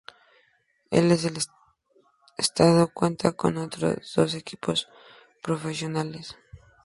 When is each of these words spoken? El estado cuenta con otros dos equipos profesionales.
El 0.89 1.11
estado 2.39 2.91
cuenta 2.91 3.33
con 3.33 3.57
otros 3.57 4.13
dos 4.15 4.33
equipos 4.33 4.87
profesionales. 5.43 6.35